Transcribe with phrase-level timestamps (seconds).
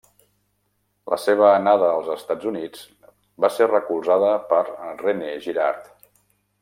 [1.13, 2.81] La seva anada als Estats Units
[3.45, 4.63] va ser recolzada per
[5.05, 5.93] René Girard.